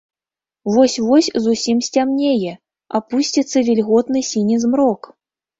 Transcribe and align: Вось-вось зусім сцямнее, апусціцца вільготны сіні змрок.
Вось-вось 0.77 1.27
зусім 1.45 1.77
сцямнее, 1.87 2.53
апусціцца 3.01 3.57
вільготны 3.69 4.25
сіні 4.31 4.55
змрок. 4.65 5.01